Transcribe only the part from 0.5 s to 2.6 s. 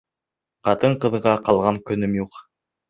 Ҡатын-ҡыҙға ҡалған көнөм юҡ!